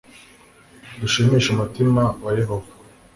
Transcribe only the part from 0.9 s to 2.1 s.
dushimishe umutima